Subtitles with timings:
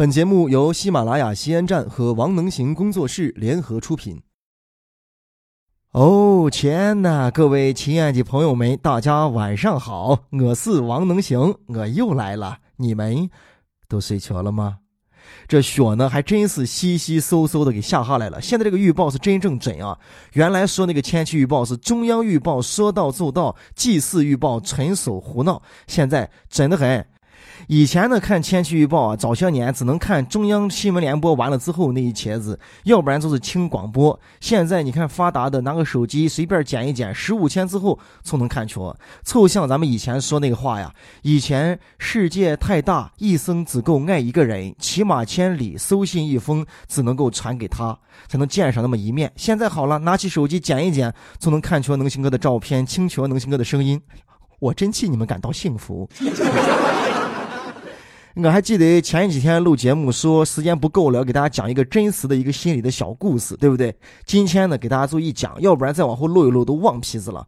[0.00, 4.22] 本节目由喜马拉雅西安站和王能行工作室联合出品。
[5.92, 12.60] 哦天哪，各位亲爱的朋友们，大家晚上好，我是王能行，我又来了。
[12.76, 13.28] 你们
[13.88, 14.78] 都睡着了吗？
[15.46, 18.40] 这雪呢，还真是稀稀嗖嗖的给下下来了。
[18.40, 19.98] 现在这个预报是真正准啊！
[20.32, 25.60] 原来说那个天气预报是中央预报，说到做到，祭祀预报纯属胡闹。
[25.86, 27.06] 现在准的很。
[27.72, 34.18] 以前呢，看天气预报啊，早些年只能看中央新闻联播完了之后那一帖子，要不然就是听广播。
[34.40, 38.82] 现在你看发达的，拿个手机随便剪一剪，十五天之后就能看全。
[39.22, 40.92] 凑像咱们以前说那个话呀，
[41.22, 49.30] 以前世界太大，一生只够爱一个人，骑马千里，收信一封，只能够传给他，才能见上那么一面。
[49.36, 54.02] 现在好了，拿起手机剪一剪，就能看全能行哥的照片，听全能行哥的声音。
[54.58, 56.10] 我真替你们感到幸福。
[58.42, 63.94] 我还记得前几天录节目说时间不够了，要给大家讲一个真实的一个心理的小故事，对不对？
[64.24, 67.46] 今天呢，给大家做一讲，要不然再往后录一录都忘皮子了。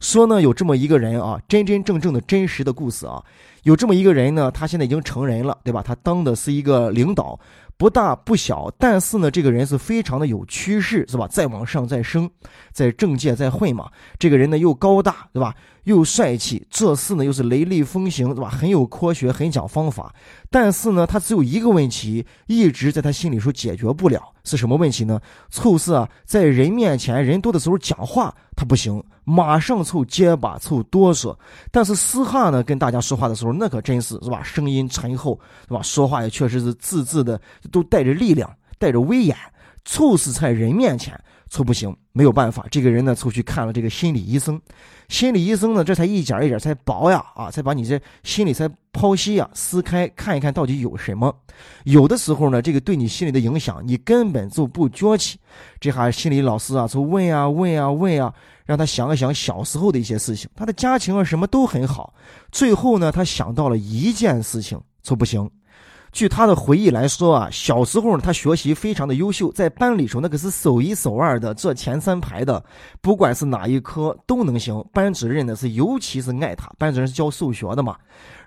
[0.00, 3.22] 说呢，有这么一个人啊，真真正正的真实的故事啊，
[3.62, 5.82] 有这么一个人呢，他现在已经成人了，对吧？
[5.86, 7.38] 他当的是一个领导。
[7.76, 11.26] 不大不小，但是呢，这个人是非常的有趋势，是吧？
[11.28, 12.30] 再往上再升，
[12.72, 13.90] 在政界再混嘛。
[14.18, 15.54] 这个人呢又高大，对吧？
[15.84, 18.48] 又帅气，做事呢又是雷厉风行，对吧？
[18.48, 20.14] 很有科学，很讲方法。
[20.54, 25.20] 但是呢，他只有一个问题，一直在他心里说解决不了，是什么问题呢？
[25.50, 31.36] 凑是啊，在人面前人多的时候讲话他不行，马上凑结巴，凑哆嗦。
[31.72, 34.44] 但是思汉呢，跟大家说话的时候，那可真是是吧？
[34.44, 35.82] 声音沉厚，是吧？
[35.82, 37.40] 说话也确实是字字的
[37.72, 39.36] 都带着力量，带着威严。
[39.84, 41.18] 猝死在人面前
[41.48, 42.66] 猝不行，没有办法。
[42.70, 44.60] 这个人呢，凑去看了这个心理医生。
[45.08, 51.32] 心理医生呢，这才一点一点才薄呀，啊，才把你这心理才剖析呀、撕开，看一看到底有什么。
[51.84, 55.38] 有的时候呢，这个对你心里的影响，你根本就不觉起。
[55.78, 58.32] 这哈心理老师啊，就问啊问啊问啊，
[58.64, 60.48] 让他想一想小时候的一些事情。
[60.56, 62.14] 他的家庭啊什么都很好，
[62.50, 65.48] 最后呢，他想到了一件事情，就不行。
[66.14, 72.64] 据他的回忆来说啊，小时候呢，他学习非常的优秀，在班里头那可是数一数二的，坐前三排的，
[73.00, 74.82] 不管是哪一科都能行。
[74.92, 77.96] 班主任呢是尤其是爱他，班主任是教数学的嘛。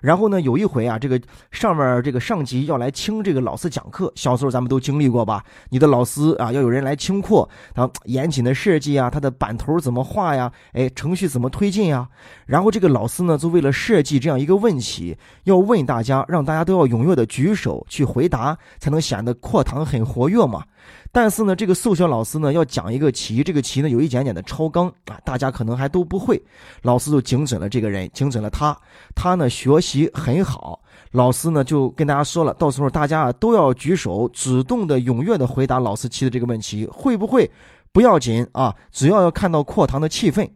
[0.00, 1.20] 然后呢，有一回啊，这个
[1.50, 5.44] 上面这个上级要来听这个老师讲课，小时候咱们都经历过吧？
[5.68, 10.50] 你的老师啊，要有人来听课，他严谨的设计啊，他的板头怎么画呀？
[10.72, 12.08] 哎，程序怎么推进呀？
[12.46, 15.14] 然后这个老师呢，就为了设计这样一个问题，
[15.44, 20.64] 要问大家，让大家都要踊跃的举手去回答，才能显得课堂很活跃嘛。
[21.10, 26.40] 但是呢，这个数学老师呢要讲一个题，这个题呢有一点点的超纲啊，大家可能还都不会。
[26.82, 28.76] 老师就精准了这个人，精准了他。
[29.14, 30.80] 他呢学习很好，
[31.10, 36.86] 老师呢就跟大家说了，到时候大家啊都要举手，主动的、踊跃的回答老师提的这个问题。
[36.92, 37.50] 会不会
[37.92, 40.48] 不要紧啊，只要要看到课堂的气氛。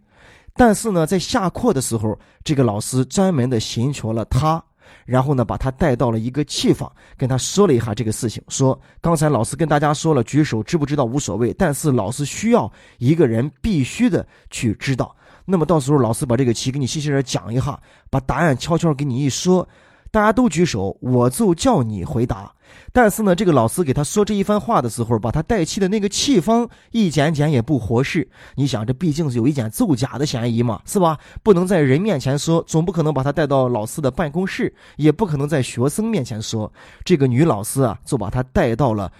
[0.54, 4.62] 但是呢，在下课的时候，这个老师专门的寻求了他。
[5.04, 15.14] 然后呢，把他带到了一个气房，跟他说了一下这个事情，说刚才老师跟大家说了，举手知不知道无所谓，但是老师需要一个人必须的去知道。
[15.44, 17.78] 那么到时候老师把这个题给你细细的讲一下，
[18.10, 19.69] 把答案悄悄给你一说。
[20.12, 22.52] 大家都举手，我就叫你回答。
[22.92, 28.28] 但是呢，这个老师给他说这一番话的时候，把他带气的那个气方一点点也不合适。
[28.54, 31.18] 你想，这毕竟是有一点奏假的嫌疑嘛，是吧？
[31.42, 36.70] 不能在人面前说，总不可能把他带到老师的办公室，也不可能在学生面前说。
[37.04, 39.10] 这个女老师啊，就把他带到了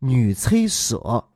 [0.00, 1.29] 女厕所。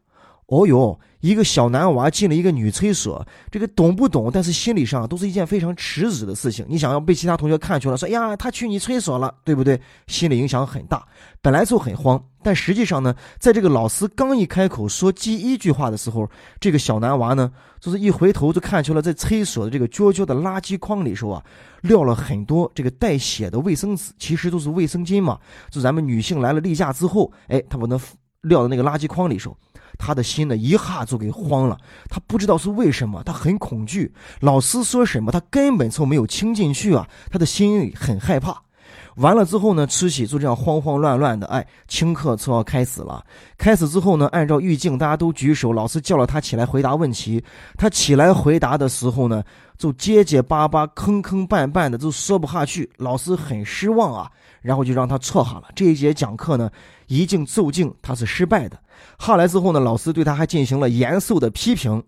[0.46, 4.30] 哦哟，一个小男娃进了一个女厕所，这个懂不懂？
[4.30, 6.66] 但是心理上都是一件非常耻辱的事情。
[6.68, 9.80] 你想要被其他同学看出来，说呀，他去女厕所了，对不对？
[10.06, 11.02] 心理影响很大，
[11.40, 12.22] 本来就很慌。
[12.42, 17.50] 但实际上呢，在这个老师刚一开口说第一句话的时候，这个小男娃呢，
[17.80, 21.42] 就是一回头就看出了在厕所的这个角角的垃圾筐里头啊，
[21.80, 25.38] 撂了很多这个带血的卫生纸，其实都是卫生巾嘛。
[25.70, 27.98] 就咱们女性来了例假之后，哎，他把那
[28.42, 29.56] 撂到那个垃圾筐里头。
[30.04, 31.78] 他的心呢，一下就给慌了。
[32.10, 34.12] 他不知道是为什么，他很恐惧。
[34.40, 37.08] 老师说什么，他根本就没有听进去啊。
[37.30, 38.60] 他的心里很害怕。
[39.16, 41.46] 完了之后呢，慈禧就这样慌慌乱乱的。
[41.46, 43.24] 哎，听课就要开始了。
[43.56, 45.72] 开始之后呢，按照预镜，大家都举手。
[45.72, 47.42] 老师叫了他起来回答问题。
[47.76, 49.42] 他起来回答的时候呢，
[49.78, 52.90] 就结结巴巴、坑坑绊绊的，就说不下去。
[52.96, 54.28] 老师很失望啊，
[54.60, 55.68] 然后就让他坐下了。
[55.76, 56.68] 这一节讲课呢，
[57.06, 58.78] 一镜奏镜，他是失败的。
[59.18, 62.02] 下来之后呢，老师对他还进行了严肃的批评。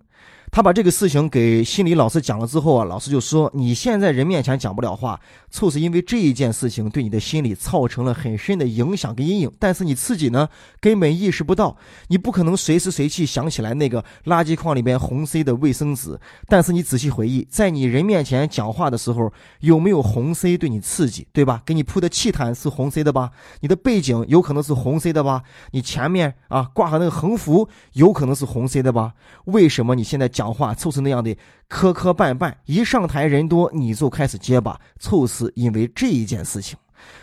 [0.51, 5.21] 他把这个事情给心理老师讲了之后啊，老师就说：“你现在人面前讲不了话，
[5.51, 9.53] 就是因为这一件事情对你的心理造成了很深的影响跟阴影。
[9.59, 10.49] 但是你自己呢，
[10.81, 11.77] 根本意识不到，
[12.09, 16.19] 你不可能随时随地想起来那个垃圾筐里边红色的卫生纸。
[16.49, 21.63] 但是你仔细回忆，在你人面前讲话的时候，有没有红色对你刺激，对吧？
[21.67, 23.31] 给你铺的气毯是红色的吧？
[23.61, 25.43] 你的背景有可能是红色的吧？
[25.73, 29.13] 你前面啊挂上那个横幅有可能是红色的吧？
[29.47, 31.37] 为什么你现在讲？”话就是那样的
[31.69, 36.77] 磕磕绊绊，一上台人多你就开始结巴，就是因为这一件事情。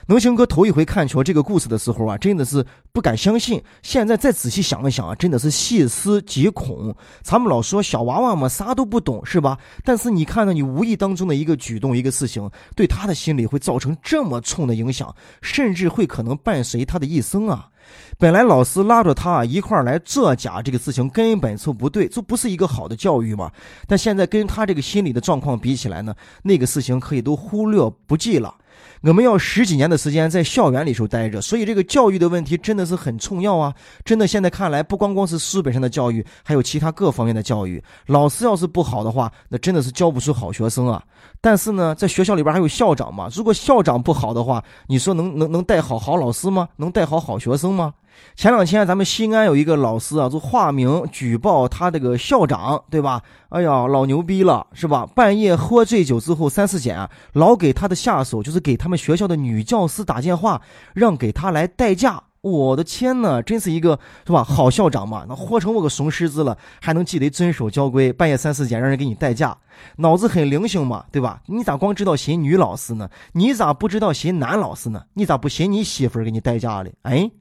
[0.08, 3.62] 能行哥头一回看全这个故事的时候啊，真的是不敢相信。
[3.82, 6.96] 现在再仔细想一想啊，真的是细思极恐。
[7.22, 9.58] 咱们老说小娃娃嘛，啥都不懂是吧？
[9.84, 17.70] 但是你看到你无意当中的一个举动、一个事情，对他的心理会造成这么重的影响，甚至会可能伴随他的一生啊。
[18.18, 23.52] 本来老师拉着他一块儿来作假，这个事情根本就不对，这不是一个好的教育嘛。
[23.88, 28.56] 但现在跟他这个心理的状况比起来呢，那个事情可以都忽略不计了。
[29.04, 33.74] 我们要十几年的时间在校园里头待着，所以这个教育的问题真的是很重要啊！
[34.06, 37.84] 真的，现在看来不光光是书本上的教育，还有其他各方面的教育。
[38.06, 41.04] 老师要是不好的话，那真的是教不出好学生啊！
[41.42, 46.70] 但是呢，在学校里边还有校长嘛，如果校长不好的话，你说能能能带好好老师吗？
[46.78, 47.94] 能带好好学生吗？
[48.36, 53.22] 前两天咱们西安有一个老师啊，就化名举报他这个校长，对吧？
[53.50, 55.06] 哎呀，老牛逼了，是吧？
[55.16, 60.62] 半夜喝醉酒之后三四点，老给他的下属，就是给他们学校的女教师打电话，
[60.94, 62.24] 让给他来代驾。
[62.44, 63.98] 我的天呐，真是一个
[64.28, 64.44] 是吧？
[64.44, 69.56] 好校长嘛，那活成我个怂狮子了，还能记得遵守交规，半夜三四点让人给你代驾，
[69.96, 71.40] 脑子很灵性嘛，对吧？
[71.46, 73.08] 你咋光知道寻女老师呢？
[73.32, 75.02] 你咋不知道寻男老师呢？
[75.14, 76.94] 你咋不寻你媳妇儿给你代驾嘞？
[77.04, 77.32] 哎，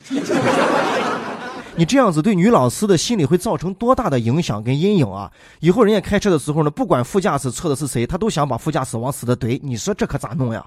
[1.75, 5.29] 你这样子对女老师的心理会造成多大的影响跟阴影啊？
[5.59, 9.59] 以后人家开车的时候呢，不管副驾驶坐的是谁，他都想把副驾驶往死的怼。
[9.65, 10.65] 你说这可咋弄呀？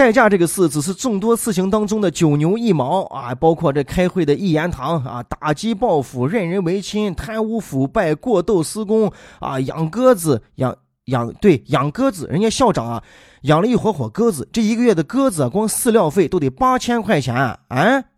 [0.00, 10.74] 代驾这个事只是众多事情当中的九牛一毛啊，包括这开会的一言堂啊，打击报复、任人唯亲、贪污腐败、过斗施工啊，养鸽子、养
[11.04, 13.04] 养对养鸽子，人家校长啊
[13.42, 17.58] 养了一伙伙鸽子，这一个月的鸽子啊光饲料费都得八千块钱啊！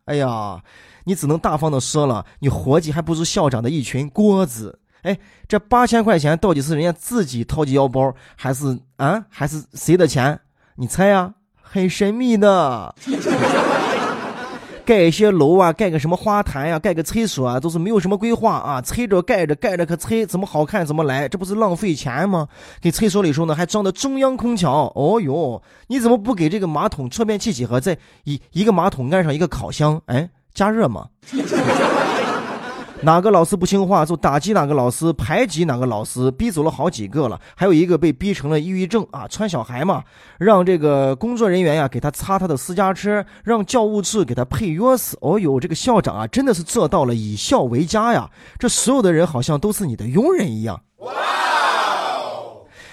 [0.05, 0.63] 哎呀，
[1.07, 4.79] 你只能大方的说了，你伙计还不如校长的一群鸽子。
[5.03, 5.19] 哎，
[5.49, 10.39] 这八千块钱到底是人家自己掏起腰包，还是啊，还是谁的钱？
[10.77, 11.35] 你猜呀？
[11.73, 12.95] 很神秘的，
[14.85, 22.47] 盖一些楼啊，盖个什么花坛呀，盖个厕所啊，都是没有什么规划啊，拆着盖着，盖着可拆，怎么好看怎么来，这不是浪费钱吗？
[22.79, 31.07] 给厕所里头呢还装的中央空调，哦哟，你怎么不给这个马桶错变器几何，在一一个马桶安上一个烤箱，哎，加热吗？
[33.05, 39.27] 哪个老师不听话就打击哪个老师，排挤哪个老师，逼走了好几个了，还有一个被逼成了抑郁症啊！
[39.27, 40.05] 穿小孩嘛，
[40.39, 45.15] 让这个工作人员呀给他擦他的私家车，让教务处给他配钥匙。
[45.21, 48.31] 哦呦，这个校长啊，真的是做到了以校为家呀！
[48.57, 50.81] 这所有的人好像都是你的佣人一样。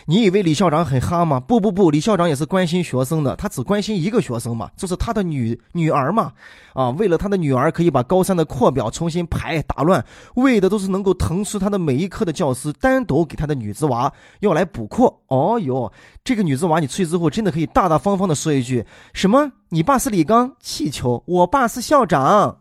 [0.09, 1.39] 你以为李校长很哈吗？
[1.39, 6.31] 不不不，李校长也是关心学生的，他只关心一个学生嘛，就是他的女女儿嘛。
[6.73, 10.03] 啊，为了他的女儿可以把高三的课表重新排打乱，
[10.33, 15.13] 为的都是能够腾出他的每一科的教师，单独给他的女子娃要来补课。
[15.27, 18.83] 哦哟，这个女子娃你出去之后，真的可以大大方方的说一句：
[19.13, 19.51] 什么？
[19.69, 20.55] 你爸是李刚？
[20.59, 21.23] 气球？
[21.27, 22.57] 我爸是校长。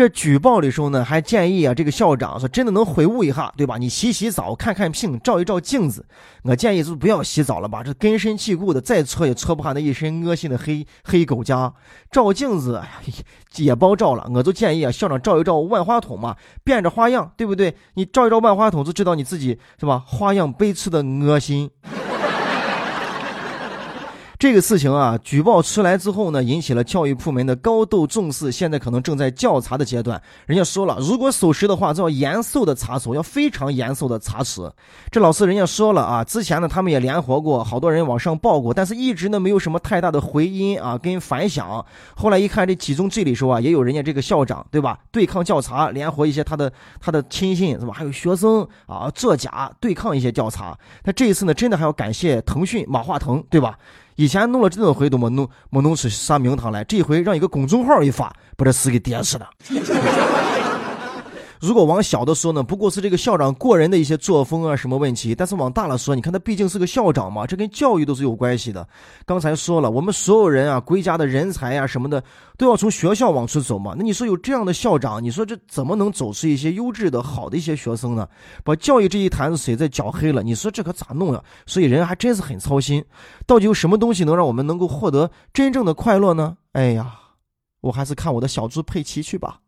[0.00, 3.76] 这举报的时候呢，还建议啊，这个校长说真的能悔悟一下，对吧？
[3.76, 6.06] 你洗洗澡，看看病，照一照镜子。
[6.42, 11.70] 我建议就不要洗澡了吧，这根深蒂固的，再搓也搓不下那一身恶心的黑黑狗痂。
[12.10, 13.12] 照镜子，哎呀，
[13.56, 14.26] 也包照了。
[14.32, 17.76] 我就建议啊，校长照一照万花筒嘛，变着花样，对不对？
[17.92, 20.02] 你照一照万花筒，就知道你自己是吧？
[20.06, 21.70] 花样悲催的恶心。
[24.40, 30.18] 这个事情啊，举报出来之后呢，引起了教育部门的高度重视，现在可能正在调查的阶段。
[30.46, 34.72] 人家说了，如果属实的话，就要严肃的查处，要非常严肃的查处。
[35.10, 41.84] 这老师人家说了啊，之前呢他们也联合过，好多人往上报过，但是一直呢没有什么太大的回音啊，跟反响。
[42.16, 50.74] 后来一看这几宗罪里说啊，也有人家这个校长对吧，对抗调查，联合一些他的他的亲信是吧，还有学生啊作假对抗一些调查。
[51.04, 53.76] 那这一次呢，真的还要感谢腾讯马化腾对吧？
[54.20, 59.48] 以前弄了这么回都没弄没弄出啥名堂来，这回让一个公众号一发，把这事给点死了。
[61.60, 65.34] 如果往小的说呢，不过是这个校长个人的一些作风啊，什么问题？
[65.34, 68.88] 但是往大了说，你看他毕竟是个校长嘛，这跟教育都是有关系的。
[69.26, 72.24] 刚才说了，我们所有人啊，国家的人才啊什么的，
[72.56, 73.94] 都要从学校往出走嘛。
[73.94, 78.26] 那你说有这样的校长，你说这怎么能走出一些优质的好的一些学生呢？
[78.64, 81.44] 把教育这一潭子水再搅黑了，你说这可咋弄呀？
[81.66, 83.04] 所以人还真是很操心，
[83.46, 86.56] 到底有什么东西能让我们能够获得真正的快乐呢？
[86.72, 87.16] 哎呀，
[87.82, 89.60] 我还是看我的小猪佩奇去吧。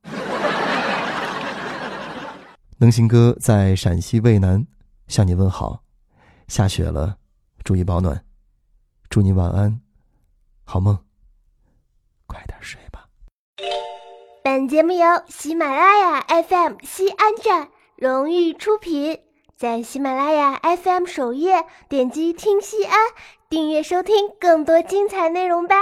[2.83, 4.67] 能行哥在陕西渭南
[5.07, 5.85] 向你问好，
[6.49, 7.17] 下雪了，
[7.63, 8.25] 注意保暖，
[9.09, 9.81] 祝你晚安，
[10.65, 10.99] 好梦，
[12.27, 13.07] 快点睡吧。
[14.43, 19.21] 本节目由喜马拉雅 FM 西安站荣誉出品，
[19.57, 22.99] 在喜马拉雅 FM 首页点击听西安，
[23.49, 25.77] 订阅收听更多精彩内容吧。